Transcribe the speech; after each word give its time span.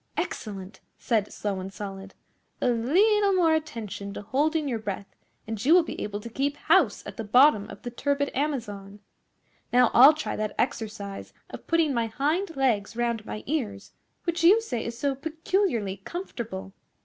'Excellent!' 0.17 0.79
said 0.97 1.31
Slow 1.31 1.59
and 1.59 1.71
Solid. 1.71 2.15
'A 2.59 2.69
leetle 2.69 3.33
more 3.33 3.53
attention 3.53 4.15
to 4.15 4.23
holding 4.23 4.67
your 4.67 4.79
breath 4.79 5.15
and 5.45 5.63
you 5.63 5.75
will 5.75 5.83
be 5.83 6.01
able 6.01 6.19
to 6.21 6.27
keep 6.27 6.57
house 6.57 7.05
at 7.05 7.17
the 7.17 7.23
bottom 7.23 7.69
of 7.69 7.83
the 7.83 7.91
turbid 7.91 8.31
Amazon. 8.33 8.99
Now 9.71 9.91
I'll 9.93 10.13
try 10.15 10.35
that 10.37 10.55
exercise 10.57 11.33
of 11.51 11.67
putting 11.67 11.93
my 11.93 12.07
hind 12.07 12.55
legs 12.57 12.95
round 12.95 13.27
my 13.27 13.43
ears 13.45 13.91
which 14.23 14.43
you 14.43 14.59
say 14.59 14.83
is 14.83 14.97
so 14.97 15.13
peculiarly 15.13 15.97
comfortable. 15.97 16.73